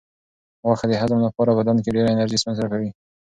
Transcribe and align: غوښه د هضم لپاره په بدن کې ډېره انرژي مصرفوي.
غوښه 0.65 0.85
د 0.89 0.93
هضم 1.01 1.19
لپاره 1.27 1.49
په 1.51 1.57
بدن 1.59 1.77
کې 1.83 1.93
ډېره 1.95 2.09
انرژي 2.13 2.37
مصرفوي. 2.49 2.91